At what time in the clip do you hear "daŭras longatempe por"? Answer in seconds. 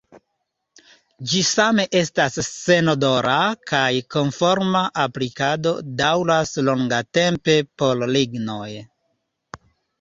6.03-8.05